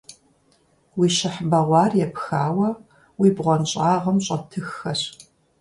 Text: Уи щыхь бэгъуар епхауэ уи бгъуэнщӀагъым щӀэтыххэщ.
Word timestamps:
Уи 0.97 1.07
щыхь 1.15 1.41
бэгъуар 1.49 1.91
епхауэ 2.05 2.69
уи 3.19 3.29
бгъуэнщӀагъым 3.35 4.17
щӀэтыххэщ. 4.25 5.01